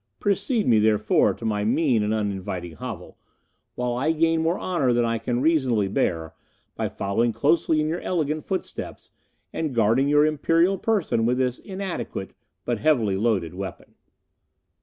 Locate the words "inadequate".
11.59-12.33